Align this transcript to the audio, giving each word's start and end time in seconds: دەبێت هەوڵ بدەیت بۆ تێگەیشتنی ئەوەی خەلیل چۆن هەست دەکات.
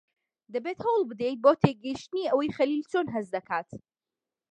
دەبێت 0.53 0.79
هەوڵ 0.85 1.01
بدەیت 1.09 1.37
بۆ 1.43 1.51
تێگەیشتنی 1.61 2.29
ئەوەی 2.31 2.53
خەلیل 2.57 2.83
چۆن 2.91 3.07
هەست 3.15 3.31
دەکات. 3.35 3.69